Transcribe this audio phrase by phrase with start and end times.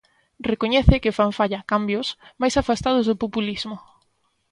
[0.51, 2.07] Recoñece que fan falla "cambios",
[2.41, 3.75] mais afastados do "populismo".